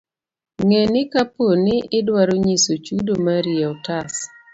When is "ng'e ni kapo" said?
0.63-1.45